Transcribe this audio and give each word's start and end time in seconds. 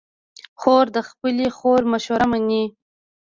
خور 0.59 0.85
د 0.95 0.97
خپلې 1.09 1.47
خور 1.57 1.81
مشوره 1.91 2.25
منې. 2.31 2.63